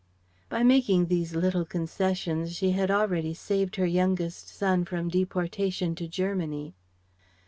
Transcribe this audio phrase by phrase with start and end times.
[0.49, 6.07] By making these little concessions she had already saved her youngest son from deportation to
[6.07, 6.73] Germany.